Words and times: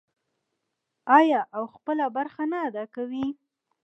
آیا 1.17 1.41
او 1.55 1.63
خپله 1.75 2.05
برخه 2.15 2.43
نه 2.51 2.57
ادا 2.67 2.83
کوي؟ 2.95 3.27